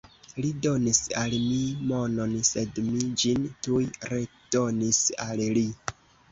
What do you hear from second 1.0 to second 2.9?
al mi monon, sed